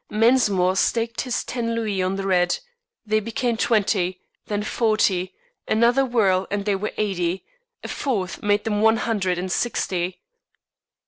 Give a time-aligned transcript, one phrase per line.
[0.09, 2.57] Mensmore staked his ten louis on the red.
[3.05, 5.35] They became twenty, then forty.
[5.67, 7.45] Another whirl and they were eighty.
[7.83, 10.23] A fourth made them one hundred and sixty.